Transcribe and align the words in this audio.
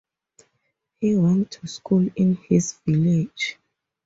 He 0.99 1.15
went 1.15 1.51
to 1.51 1.67
school 1.67 2.09
in 2.15 2.33
his 2.49 2.73
village. 2.87 3.59